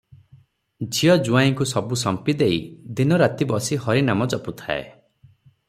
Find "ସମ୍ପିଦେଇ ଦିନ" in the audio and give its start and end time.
2.03-3.21